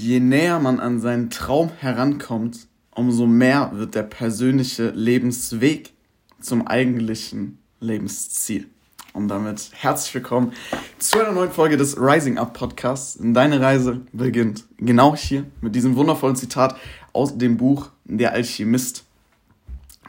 [0.00, 5.92] je näher man an seinen Traum herankommt, umso mehr wird der persönliche Lebensweg
[6.40, 8.66] zum eigentlichen Lebensziel.
[9.12, 10.52] Und damit herzlich willkommen
[10.98, 13.18] zu einer neuen Folge des Rising Up Podcasts.
[13.20, 16.76] Deine Reise beginnt genau hier mit diesem wundervollen Zitat
[17.12, 19.04] aus dem Buch Der Alchemist,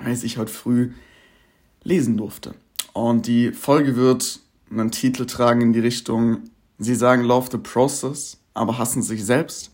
[0.06, 0.92] das ich heute früh
[1.84, 2.54] lesen durfte.
[2.94, 4.40] Und die Folge wird
[4.70, 6.44] einen Titel tragen in die Richtung,
[6.80, 9.71] sie sagen Love the Process, aber hassen sich selbst.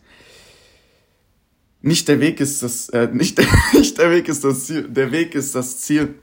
[1.80, 3.40] Nicht der Weg ist das, äh, nicht,
[3.72, 6.14] nicht der Weg ist das Ziel, der Weg ist das Ziel.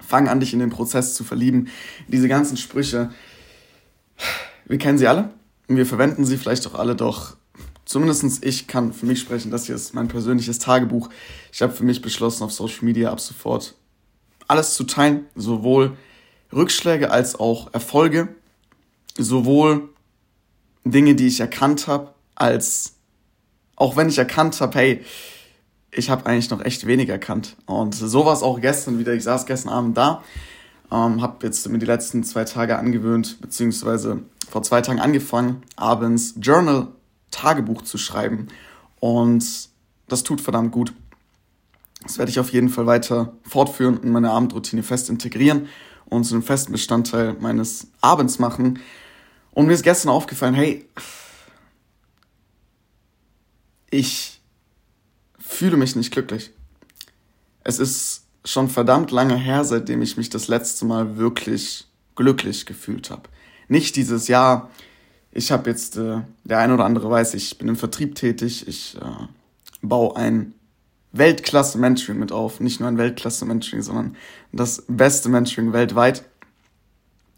[0.00, 1.68] Fang an, dich in den Prozess zu verlieben.
[2.06, 3.10] Diese ganzen Sprüche,
[4.66, 5.30] wir kennen sie alle
[5.66, 7.36] und wir verwenden sie vielleicht auch alle, doch
[7.84, 11.08] zumindestens ich kann für mich sprechen, das hier ist mein persönliches Tagebuch.
[11.52, 13.74] Ich habe für mich beschlossen, auf Social Media ab sofort
[14.46, 15.96] alles zu teilen, sowohl
[16.52, 18.28] Rückschläge als auch Erfolge,
[19.16, 19.90] sowohl
[20.84, 22.94] Dinge, die ich erkannt habe, als
[23.78, 25.04] auch wenn ich erkannt habe, hey,
[25.90, 27.56] ich habe eigentlich noch echt wenig erkannt.
[27.66, 29.14] Und so war es auch gestern wieder.
[29.14, 30.22] Ich saß gestern Abend da,
[30.90, 36.34] ähm, habe jetzt mir die letzten zwei Tage angewöhnt, beziehungsweise vor zwei Tagen angefangen, abends
[36.40, 36.88] Journal,
[37.30, 38.48] Tagebuch zu schreiben.
[39.00, 39.44] Und
[40.08, 40.92] das tut verdammt gut.
[42.02, 45.68] Das werde ich auf jeden Fall weiter fortführen und meine Abendroutine fest integrieren
[46.06, 48.80] und zu einem festen Bestandteil meines Abends machen.
[49.52, 50.86] Und mir ist gestern aufgefallen, hey,
[53.90, 54.40] ich
[55.38, 56.50] fühle mich nicht glücklich.
[57.64, 61.86] Es ist schon verdammt lange her, seitdem ich mich das letzte Mal wirklich
[62.16, 63.22] glücklich gefühlt habe.
[63.68, 64.70] Nicht dieses Jahr,
[65.32, 68.96] ich habe jetzt, äh, der ein oder andere weiß, ich bin im Vertrieb tätig, ich
[68.96, 69.26] äh,
[69.82, 70.54] baue ein
[71.12, 72.60] Weltklasse-Mentoring mit auf.
[72.60, 74.16] Nicht nur ein Weltklasse-Mentoring, sondern
[74.52, 76.24] das beste Mentoring weltweit,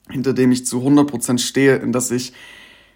[0.09, 2.33] hinter dem ich zu 100% stehe, in das ich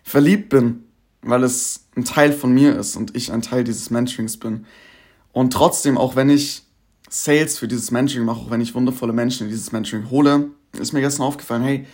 [0.02, 0.84] verliebt bin,
[1.24, 4.66] weil es ein Teil von mir ist und ich ein Teil dieses Mentorings bin.
[5.32, 6.62] Und trotzdem, auch wenn ich
[7.08, 10.92] Sales für dieses Mentoring mache, auch wenn ich wundervolle Menschen in dieses Mentoring hole, ist
[10.92, 11.86] mir gestern aufgefallen, hey,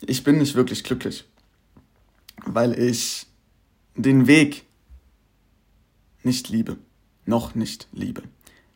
[0.00, 1.24] ich bin nicht wirklich glücklich,
[2.44, 3.26] weil ich
[3.94, 4.64] den Weg
[6.22, 6.76] nicht liebe.
[7.26, 8.22] Noch nicht liebe.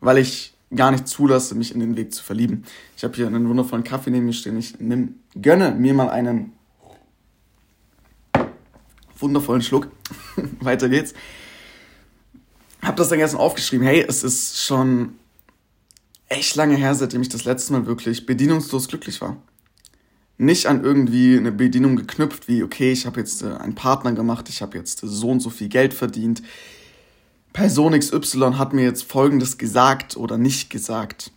[0.01, 2.65] Weil ich gar nicht zulasse, mich in den Weg zu verlieben.
[2.97, 4.59] Ich habe hier einen wundervollen Kaffee neben mir stehen.
[4.59, 6.53] Ich nimm, gönne mir mal einen
[9.23, 9.89] wundervollen Schluck.
[10.61, 11.15] Weiter geht's.
[12.83, 13.87] Hab das dann gestern aufgeschrieben.
[13.87, 15.15] Hey, es ist schon
[16.29, 19.37] echt lange her, seitdem ich das letzte Mal wirklich bedienungslos glücklich war.
[20.39, 24.49] Nicht an irgendwie eine Bedienung geknüpft, wie, okay, ich habe jetzt äh, einen Partner gemacht,
[24.49, 26.43] ich habe jetzt so und so viel Geld verdient,
[27.53, 31.33] Person XY hat mir jetzt Folgendes gesagt oder nicht gesagt,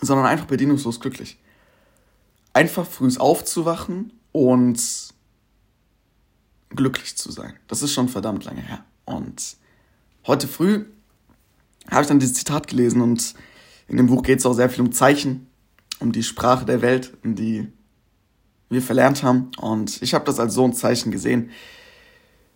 [0.00, 1.38] sondern einfach bedienungslos glücklich.
[2.52, 5.07] Einfach früh aufzuwachen und
[6.70, 7.54] glücklich zu sein.
[7.66, 8.84] Das ist schon verdammt lange her.
[9.04, 9.56] Und
[10.26, 10.84] heute früh
[11.90, 13.34] habe ich dann dieses Zitat gelesen und
[13.86, 15.46] in dem Buch geht es auch sehr viel um Zeichen,
[15.98, 17.68] um die Sprache der Welt, in die
[18.68, 19.50] wir verlernt haben.
[19.58, 21.50] Und ich habe das als so ein Zeichen gesehen,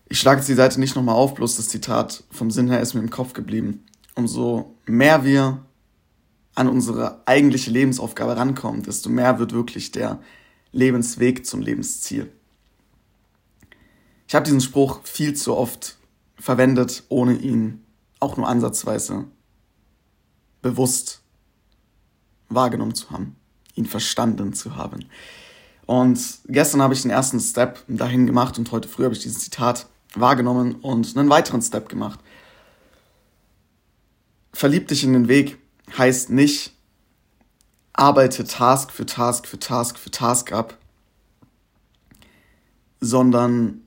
[0.08, 2.92] ich schlage jetzt die Seite nicht nochmal auf, bloß das Zitat vom Sinn her ist
[2.92, 3.86] mir im Kopf geblieben.
[4.14, 5.64] Umso mehr wir
[6.54, 10.20] an unsere eigentliche Lebensaufgabe rankommen, desto mehr wird wirklich der
[10.70, 12.30] Lebensweg zum Lebensziel.
[14.32, 15.98] Ich habe diesen Spruch viel zu oft
[16.38, 17.84] verwendet, ohne ihn
[18.18, 19.26] auch nur ansatzweise
[20.62, 21.20] bewusst
[22.48, 23.36] wahrgenommen zu haben,
[23.74, 25.04] ihn verstanden zu haben.
[25.84, 29.40] Und gestern habe ich den ersten Step dahin gemacht und heute früh habe ich dieses
[29.40, 32.18] Zitat wahrgenommen und einen weiteren Step gemacht.
[34.54, 35.58] Verlieb dich in den Weg
[35.98, 36.72] heißt nicht,
[37.92, 40.78] arbeite Task für Task für Task für Task ab,
[42.98, 43.82] sondern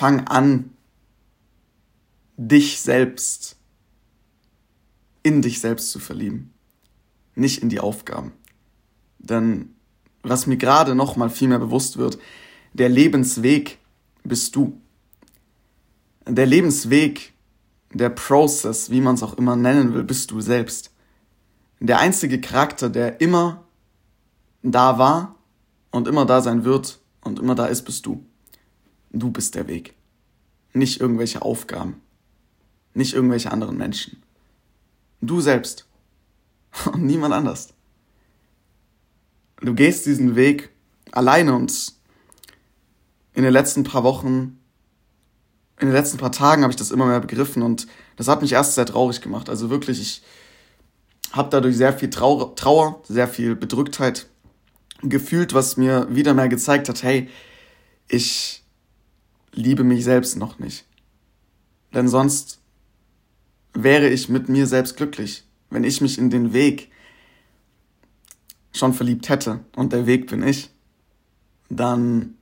[0.00, 0.70] fang an,
[2.36, 3.56] dich selbst
[5.22, 6.52] in dich selbst zu verlieben,
[7.34, 8.32] nicht in die Aufgaben.
[9.18, 9.74] Denn
[10.22, 12.18] was mir gerade noch mal viel mehr bewusst wird,
[12.72, 13.78] der Lebensweg
[14.24, 14.80] bist du
[16.26, 17.32] der Lebensweg,
[17.92, 20.92] der Process, wie man es auch immer nennen will, bist du selbst.
[21.80, 23.64] Der einzige Charakter, der immer
[24.62, 25.36] da war
[25.90, 28.24] und immer da sein wird und immer da ist, bist du.
[29.12, 29.94] Du bist der Weg.
[30.72, 32.00] Nicht irgendwelche Aufgaben.
[32.94, 34.22] Nicht irgendwelche anderen Menschen.
[35.20, 35.86] Du selbst.
[36.92, 37.74] Und niemand anders.
[39.60, 40.70] Du gehst diesen Weg
[41.12, 41.92] alleine und
[43.34, 44.60] in den letzten paar Wochen
[45.80, 47.86] in den letzten paar Tagen habe ich das immer mehr begriffen und
[48.16, 49.48] das hat mich erst sehr traurig gemacht.
[49.48, 50.22] Also wirklich, ich
[51.32, 54.26] habe dadurch sehr viel Trauer, Trauer, sehr viel Bedrücktheit
[55.02, 57.30] gefühlt, was mir wieder mehr gezeigt hat, hey,
[58.08, 58.59] ich
[59.52, 60.86] liebe mich selbst noch nicht.
[61.92, 62.60] Denn sonst
[63.72, 66.90] wäre ich mit mir selbst glücklich, wenn ich mich in den Weg
[68.72, 70.70] schon verliebt hätte und der Weg bin ich,
[71.68, 72.34] dann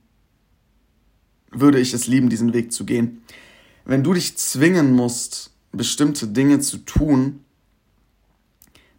[1.51, 3.23] würde ich es lieben, diesen Weg zu gehen.
[3.85, 7.43] Wenn du dich zwingen musst, bestimmte Dinge zu tun,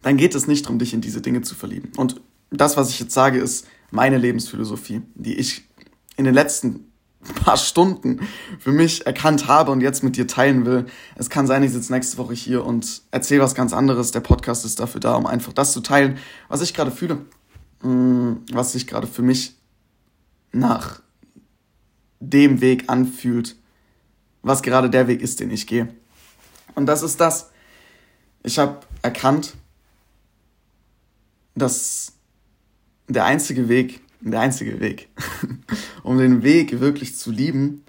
[0.01, 1.91] dann geht es nicht darum, dich in diese Dinge zu verlieben.
[1.95, 2.19] Und
[2.49, 5.63] das, was ich jetzt sage, ist meine Lebensphilosophie, die ich
[6.17, 6.90] in den letzten
[7.21, 8.27] paar Stunden
[8.59, 10.85] für mich erkannt habe und jetzt mit dir teilen will.
[11.15, 14.11] Es kann sein, ich sitze nächste Woche hier und erzähle was ganz anderes.
[14.11, 17.19] Der Podcast ist dafür da, um einfach das zu teilen, was ich gerade fühle,
[17.81, 19.55] mm, was sich gerade für mich
[20.51, 21.01] nach
[22.19, 23.55] dem Weg anfühlt,
[24.41, 25.93] was gerade der Weg ist, den ich gehe.
[26.75, 27.51] Und das ist das.
[28.43, 29.55] Ich habe erkannt,
[31.55, 32.13] dass
[33.07, 35.09] der einzige Weg, der einzige Weg,
[36.03, 37.83] um den Weg wirklich zu lieben,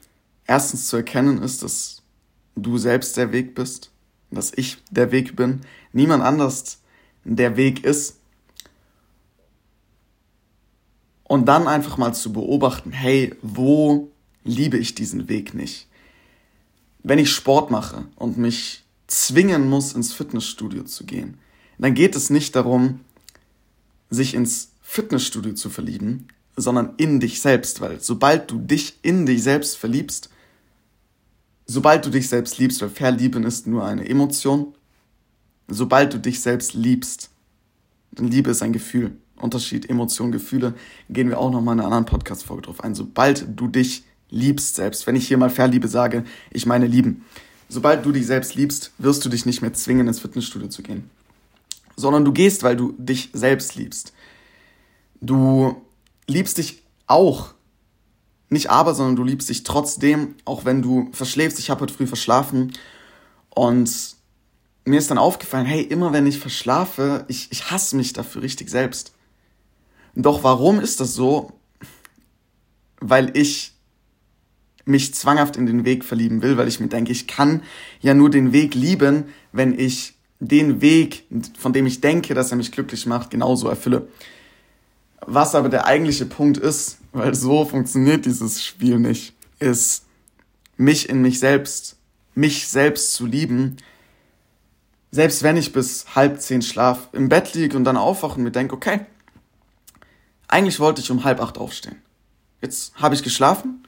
[0.47, 2.03] erstens zu erkennen ist, dass
[2.57, 3.91] du selbst der Weg bist,
[4.31, 5.61] dass ich der Weg bin,
[5.93, 6.81] niemand anders
[7.25, 8.17] der Weg ist.
[11.25, 14.11] Und dann einfach mal zu beobachten, hey, wo
[14.45, 15.87] liebe ich diesen Weg nicht?
[17.03, 21.39] Wenn ich Sport mache und mich zwingen muss, ins Fitnessstudio zu gehen,
[21.79, 23.01] dann geht es nicht darum,
[24.11, 29.43] sich ins Fitnessstudio zu verlieben, sondern in dich selbst, weil sobald du dich in dich
[29.43, 30.29] selbst verliebst,
[31.65, 34.75] sobald du dich selbst liebst, weil Verlieben ist nur eine Emotion,
[35.67, 37.31] sobald du dich selbst liebst,
[38.11, 40.75] denn Liebe ist ein Gefühl, Unterschied, Emotion, Gefühle,
[41.09, 42.95] gehen wir auch nochmal in einer anderen Podcast-Folge drauf ein.
[42.95, 47.25] Sobald du dich liebst selbst, wenn ich hier mal Verliebe sage, ich meine lieben,
[47.71, 51.09] sobald du dich selbst liebst, wirst du dich nicht mehr zwingen, ins Fitnessstudio zu gehen,
[51.97, 54.13] sondern du gehst, weil du dich selbst liebst.
[55.23, 55.81] Du
[56.27, 57.55] liebst dich auch.
[58.51, 61.59] Nicht aber, sondern du liebst dich trotzdem, auch wenn du verschläfst.
[61.59, 62.73] Ich habe heute früh verschlafen
[63.49, 64.17] und
[64.85, 68.69] mir ist dann aufgefallen, hey, immer wenn ich verschlafe, ich, ich hasse mich dafür richtig
[68.69, 69.15] selbst.
[70.15, 71.53] Doch warum ist das so?
[73.01, 73.73] Weil ich
[74.85, 77.63] mich zwanghaft in den Weg verlieben will, weil ich mir denke, ich kann
[78.01, 81.25] ja nur den Weg lieben, wenn ich den Weg,
[81.57, 84.09] von dem ich denke, dass er mich glücklich macht, genauso erfülle.
[85.25, 90.05] Was aber der eigentliche Punkt ist, weil so funktioniert dieses Spiel nicht, ist,
[90.77, 91.97] mich in mich selbst,
[92.35, 93.77] mich selbst zu lieben,
[95.13, 98.51] selbst wenn ich bis halb zehn schlaf, im Bett liege und dann aufwache und mir
[98.51, 99.07] denke, okay,
[100.49, 102.03] eigentlich wollte ich um halb acht aufstehen.
[102.61, 103.87] Jetzt habe ich geschlafen,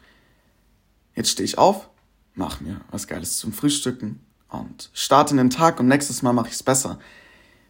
[1.16, 1.88] jetzt stehe ich auf,
[2.34, 4.20] mache mir was Geiles zum Frühstücken
[4.50, 7.00] und starte in den Tag und nächstes Mal mache ich es besser.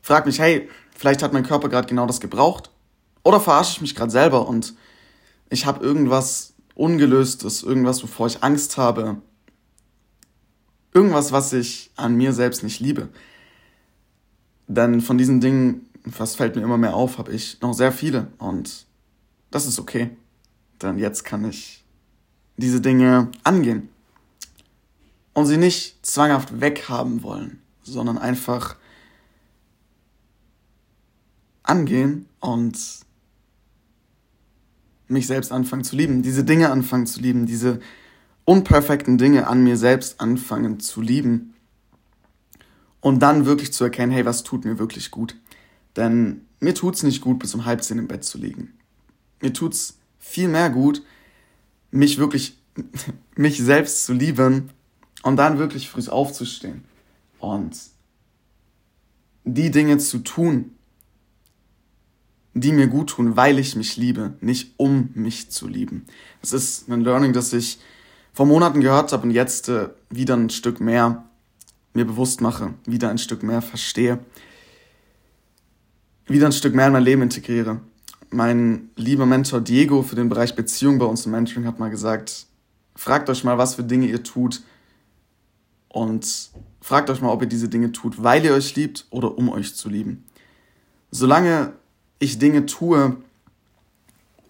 [0.02, 2.70] Frag mich, hey, vielleicht hat mein Körper gerade genau das gebraucht
[3.24, 4.74] oder verarsche ich mich gerade selber und
[5.50, 9.16] ich habe irgendwas Ungelöstes, irgendwas, wovor ich Angst habe.
[10.92, 13.08] Irgendwas, was ich an mir selbst nicht liebe.
[14.66, 18.28] Denn von diesen Dingen, was fällt mir immer mehr auf, habe ich noch sehr viele.
[18.38, 18.86] Und
[19.50, 20.16] das ist okay.
[20.82, 21.84] Denn jetzt kann ich
[22.56, 23.88] diese Dinge angehen.
[25.32, 28.76] Und sie nicht zwanghaft weghaben wollen, sondern einfach
[31.62, 32.78] angehen und
[35.08, 37.80] mich selbst anfangen zu lieben, diese Dinge anfangen zu lieben, diese
[38.44, 41.54] unperfekten Dinge an mir selbst anfangen zu lieben
[43.00, 45.36] und dann wirklich zu erkennen, hey, was tut mir wirklich gut?
[45.96, 48.72] Denn mir tut's nicht gut, bis um halb zehn im Bett zu liegen.
[49.40, 51.02] Mir tut's viel mehr gut,
[51.90, 52.58] mich wirklich,
[53.36, 54.70] mich selbst zu lieben
[55.22, 56.84] und dann wirklich früh aufzustehen
[57.38, 57.78] und
[59.44, 60.72] die Dinge zu tun,
[62.54, 66.06] die mir gut tun, weil ich mich liebe, nicht um mich zu lieben.
[66.40, 67.78] Das ist ein Learning, das ich
[68.32, 71.24] vor Monaten gehört habe und jetzt äh, wieder ein Stück mehr
[71.92, 74.18] mir bewusst mache, wieder ein Stück mehr verstehe,
[76.26, 77.80] wieder ein Stück mehr in mein Leben integriere.
[78.30, 82.46] Mein lieber Mentor Diego für den Bereich Beziehung bei uns im Mentoring hat mal gesagt,
[82.96, 84.62] fragt euch mal, was für Dinge ihr tut
[85.88, 89.48] und fragt euch mal, ob ihr diese Dinge tut, weil ihr euch liebt oder um
[89.48, 90.24] euch zu lieben.
[91.12, 91.74] Solange
[92.24, 93.16] ich Dinge tue,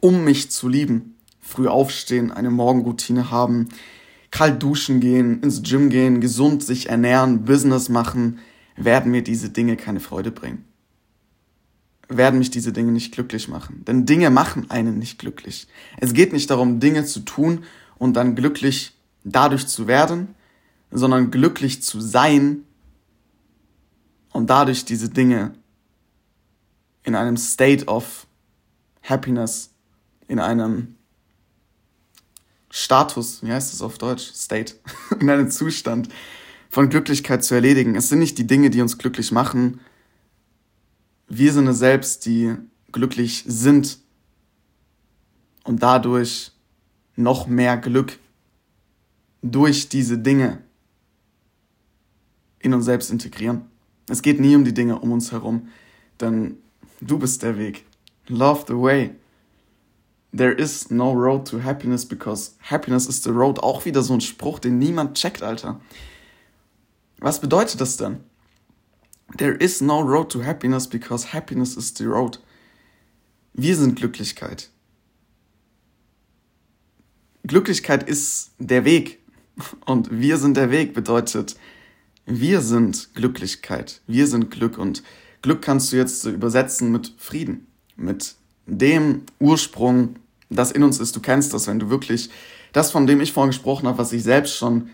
[0.00, 1.16] um mich zu lieben.
[1.40, 3.68] Früh aufstehen, eine Morgenroutine haben,
[4.30, 8.38] kalt duschen gehen, ins Gym gehen, gesund sich ernähren, Business machen,
[8.76, 10.64] werden mir diese Dinge keine Freude bringen.
[12.08, 13.84] Werden mich diese Dinge nicht glücklich machen.
[13.86, 15.68] Denn Dinge machen einen nicht glücklich.
[15.98, 17.64] Es geht nicht darum, Dinge zu tun
[17.96, 20.34] und dann glücklich dadurch zu werden,
[20.90, 22.64] sondern glücklich zu sein
[24.32, 25.54] und dadurch diese Dinge
[27.04, 28.26] in einem State of
[29.02, 29.70] Happiness,
[30.26, 30.96] in einem
[32.70, 34.32] Status, wie heißt es auf Deutsch?
[34.32, 34.74] State,
[35.20, 36.08] in einem Zustand
[36.68, 37.94] von Glücklichkeit zu erledigen.
[37.94, 39.80] Es sind nicht die Dinge, die uns glücklich machen.
[41.28, 42.56] Wir sind es selbst, die
[42.90, 43.98] glücklich sind
[45.62, 46.52] und dadurch
[47.16, 48.18] noch mehr Glück
[49.42, 50.62] durch diese Dinge
[52.58, 53.66] in uns selbst integrieren.
[54.08, 55.68] Es geht nie um die Dinge um uns herum,
[56.20, 56.58] denn
[57.06, 57.84] du bist der Weg.
[58.28, 59.14] Love the way.
[60.36, 63.60] There is no road to happiness because happiness is the road.
[63.60, 65.80] Auch wieder so ein Spruch, den niemand checkt, Alter.
[67.18, 68.20] Was bedeutet das denn?
[69.38, 72.40] There is no road to happiness because happiness is the road.
[73.52, 74.70] Wir sind Glücklichkeit.
[77.44, 79.20] Glücklichkeit ist der Weg.
[79.86, 81.56] Und wir sind der Weg bedeutet,
[82.26, 84.00] wir sind Glücklichkeit.
[84.08, 84.78] Wir sind Glück.
[84.78, 85.04] Und
[85.44, 87.66] Glück kannst du jetzt übersetzen mit Frieden.
[87.96, 90.16] Mit dem Ursprung,
[90.48, 91.14] das in uns ist.
[91.14, 92.30] Du kennst das, wenn du wirklich
[92.72, 94.88] das, von dem ich vorhin gesprochen habe, was ich selbst schon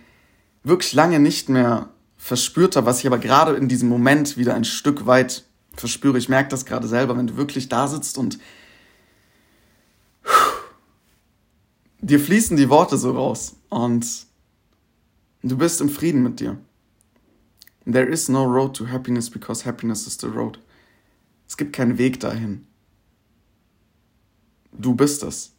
[0.64, 4.64] wirklich lange nicht mehr verspürt habe, was ich aber gerade in diesem Moment wieder ein
[4.64, 5.44] Stück weit
[5.76, 6.18] verspüre.
[6.18, 8.40] Ich merke das gerade selber, wenn du wirklich da sitzt und
[12.00, 14.04] dir fließen die Worte so raus und
[15.44, 16.58] du bist im Frieden mit dir.
[17.86, 20.58] There is no road to happiness because happiness is the road.
[21.48, 22.66] Es gibt keinen Weg dahin.
[24.72, 25.52] Du bist es.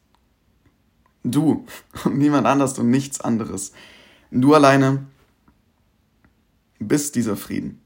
[1.23, 1.65] Du
[2.05, 3.73] und niemand anders und nichts anderes.
[4.31, 5.05] Du alleine
[6.79, 7.81] bist dieser Frieden.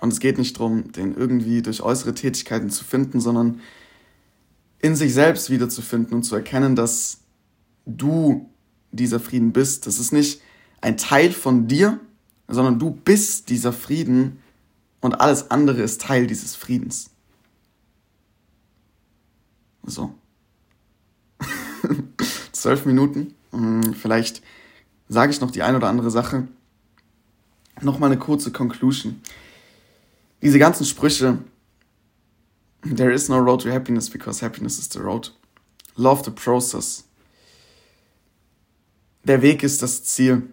[0.00, 3.60] Und es geht nicht darum, den irgendwie durch äußere Tätigkeiten zu finden, sondern
[4.80, 7.20] in sich selbst wiederzufinden und zu erkennen, dass
[7.86, 8.50] du
[8.90, 9.86] dieser Frieden bist.
[9.86, 10.42] Das ist nicht
[10.80, 12.00] ein Teil von dir,
[12.48, 14.38] sondern du bist dieser Frieden
[15.00, 17.10] und alles andere ist Teil dieses Friedens.
[19.84, 20.14] So.
[22.52, 23.34] Zwölf Minuten.
[23.50, 24.42] Hm, vielleicht
[25.08, 26.46] sage ich noch die ein oder andere Sache.
[27.80, 29.20] Nochmal eine kurze Conclusion.
[30.40, 31.38] Diese ganzen Sprüche,
[32.84, 35.30] There is no road to happiness because happiness is the road.
[35.96, 37.04] Love the process.
[39.24, 40.48] Der Weg ist das Ziel.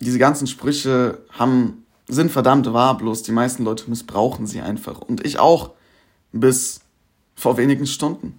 [0.00, 5.00] Diese ganzen Sprüche haben, sind verdammt wahr, bloß die meisten Leute missbrauchen sie einfach.
[5.00, 5.72] Und ich auch.
[6.32, 6.80] Bis
[7.34, 8.38] vor wenigen Stunden.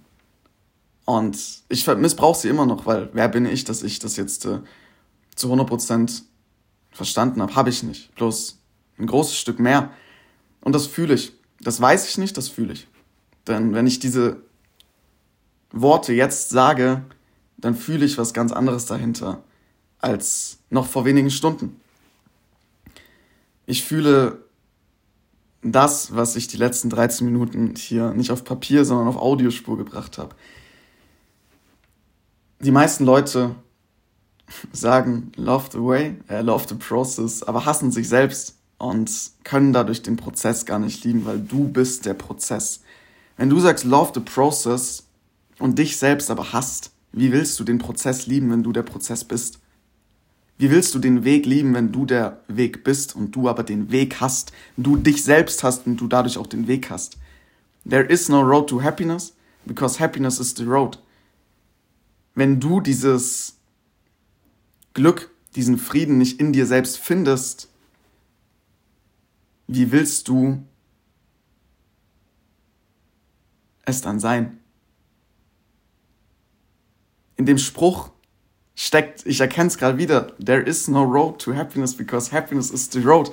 [1.04, 1.38] Und
[1.68, 4.60] ich missbrauche sie immer noch, weil wer bin ich, dass ich das jetzt äh,
[5.34, 6.22] zu 100%
[6.90, 7.56] verstanden habe?
[7.56, 8.14] Habe ich nicht.
[8.16, 8.58] Bloß
[8.98, 9.90] ein großes Stück mehr.
[10.60, 11.32] Und das fühle ich.
[11.60, 12.88] Das weiß ich nicht, das fühle ich.
[13.46, 14.42] Denn wenn ich diese
[15.72, 17.02] Worte jetzt sage,
[17.56, 19.42] dann fühle ich was ganz anderes dahinter
[20.00, 21.80] als noch vor wenigen Stunden.
[23.66, 24.44] Ich fühle
[25.62, 30.18] das, was ich die letzten 13 Minuten hier nicht auf Papier, sondern auf Audiospur gebracht
[30.18, 30.34] habe.
[32.60, 33.54] Die meisten Leute
[34.72, 39.10] sagen, love the way, äh, love the process, aber hassen sich selbst und
[39.44, 42.80] können dadurch den Prozess gar nicht lieben, weil du bist der Prozess.
[43.36, 45.04] Wenn du sagst, love the process
[45.58, 49.24] und dich selbst aber hasst, wie willst du den Prozess lieben, wenn du der Prozess
[49.24, 49.58] bist?
[50.58, 53.92] Wie willst du den Weg lieben, wenn du der Weg bist und du aber den
[53.92, 57.16] Weg hast, du dich selbst hast und du dadurch auch den Weg hast?
[57.88, 59.34] There is no road to happiness,
[59.64, 60.98] because happiness is the road.
[62.34, 63.56] Wenn du dieses
[64.94, 67.68] Glück, diesen Frieden nicht in dir selbst findest,
[69.68, 70.64] wie willst du
[73.84, 74.58] es dann sein?
[77.36, 78.10] In dem Spruch
[78.78, 82.88] steckt, ich erkenne es gerade wieder, there is no road to happiness because happiness is
[82.92, 83.32] the road.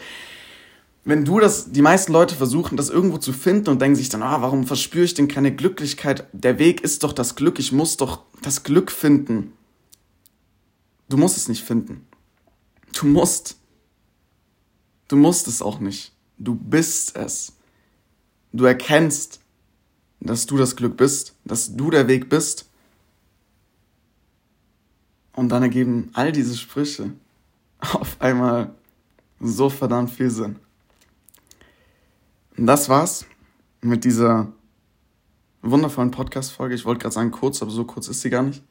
[1.03, 4.23] Wenn du das, die meisten Leute versuchen, das irgendwo zu finden und denken sich dann,
[4.23, 6.25] ah, warum verspüre ich denn keine Glücklichkeit?
[6.33, 9.53] Der Weg ist doch das Glück, ich muss doch das Glück finden.
[11.09, 12.07] Du musst es nicht finden.
[12.93, 13.57] Du musst.
[15.07, 16.11] Du musst es auch nicht.
[16.39, 17.53] Du bist es.
[18.51, 19.41] Du erkennst,
[20.21, 22.65] dass du das Glück bist, dass du der Weg bist.
[25.35, 27.11] Und dann ergeben all diese Sprüche
[27.79, 28.73] auf einmal
[29.39, 30.57] so verdammt viel Sinn.
[32.57, 33.25] Und das war's
[33.81, 34.51] mit dieser
[35.61, 36.75] wundervollen Podcast-Folge.
[36.75, 38.63] Ich wollte gerade sagen kurz, aber so kurz ist sie gar nicht.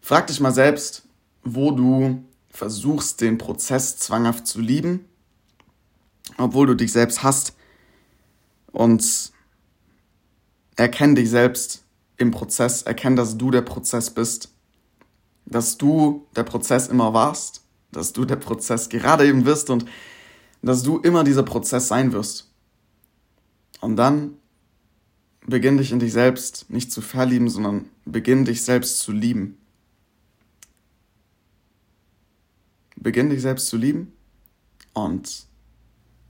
[0.00, 1.08] Frag dich mal selbst,
[1.42, 5.04] wo du versuchst, den Prozess zwanghaft zu lieben,
[6.36, 7.54] obwohl du dich selbst hast.
[8.70, 9.32] Und
[10.76, 11.84] erkenn dich selbst
[12.16, 14.52] im Prozess, erkenn, dass du der Prozess bist,
[15.50, 19.86] dass du der Prozess immer warst, dass du der Prozess gerade eben wirst und
[20.62, 22.50] dass du immer dieser Prozess sein wirst.
[23.80, 24.36] Und dann
[25.46, 29.56] beginn dich in dich selbst nicht zu verlieben, sondern beginn dich selbst zu lieben.
[32.96, 34.12] Beginn dich selbst zu lieben
[34.92, 35.46] und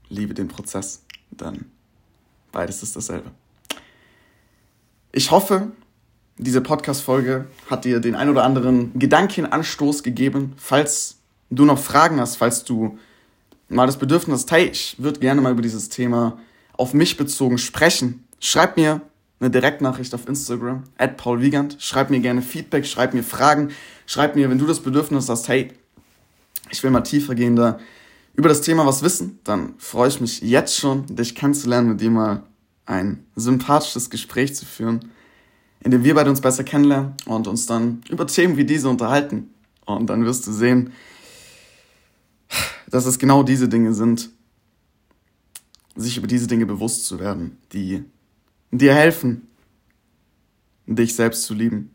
[0.07, 1.65] liebe den Prozess, denn
[2.51, 3.31] beides ist dasselbe.
[5.11, 5.71] Ich hoffe,
[6.39, 10.53] diese Podcast-Folge hat dir den ein oder anderen Gedankenanstoß gegeben.
[10.55, 11.17] Falls
[11.49, 12.97] du noch Fragen hast, falls du
[13.67, 16.39] mal das Bedürfnis hast, hey, ich würde gerne mal über dieses Thema
[16.77, 19.01] auf mich bezogen sprechen, schreib mir
[19.41, 21.75] eine Direktnachricht auf Instagram, at Paul Wiegand.
[21.79, 23.69] Schreib mir gerne Feedback, schreib mir Fragen,
[24.05, 25.73] schreib mir, wenn du das Bedürfnis hast, hey,
[26.69, 27.79] ich will mal tiefergehender
[28.33, 32.11] über das Thema was wissen, dann freue ich mich jetzt schon, dich kennenzulernen, mit dir
[32.11, 32.43] mal
[32.85, 35.11] ein sympathisches Gespräch zu führen,
[35.83, 39.53] in dem wir beide uns besser kennenlernen und uns dann über Themen wie diese unterhalten.
[39.85, 40.93] Und dann wirst du sehen,
[42.89, 44.29] dass es genau diese Dinge sind,
[45.95, 48.03] sich über diese Dinge bewusst zu werden, die
[48.71, 49.47] dir helfen,
[50.85, 51.91] dich selbst zu lieben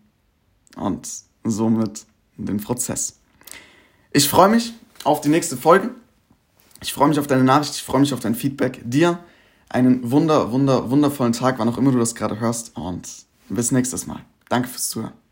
[0.76, 1.08] und
[1.42, 3.18] somit den Prozess.
[4.12, 4.72] Ich freue mich
[5.04, 5.90] auf die nächste Folge.
[6.82, 8.80] Ich freue mich auf deine Nachricht, ich freue mich auf dein Feedback.
[8.84, 9.18] Dir
[9.68, 13.08] einen wunder, wunder, wundervollen Tag, wann auch immer du das gerade hörst und
[13.48, 14.20] bis nächstes Mal.
[14.48, 15.23] Danke fürs Zuhören.